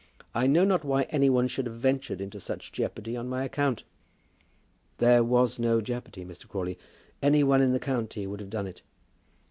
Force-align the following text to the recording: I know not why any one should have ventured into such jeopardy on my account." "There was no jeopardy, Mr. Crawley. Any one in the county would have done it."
I 0.33 0.47
know 0.47 0.63
not 0.65 0.83
why 0.83 1.03
any 1.11 1.29
one 1.29 1.47
should 1.47 1.67
have 1.67 1.75
ventured 1.75 2.21
into 2.21 2.39
such 2.39 2.71
jeopardy 2.71 3.15
on 3.15 3.29
my 3.29 3.43
account." 3.43 3.83
"There 4.97 5.23
was 5.23 5.59
no 5.59 5.79
jeopardy, 5.79 6.25
Mr. 6.25 6.47
Crawley. 6.47 6.79
Any 7.21 7.43
one 7.43 7.61
in 7.61 7.71
the 7.71 7.79
county 7.79 8.25
would 8.25 8.39
have 8.39 8.49
done 8.49 8.65
it." 8.65 8.81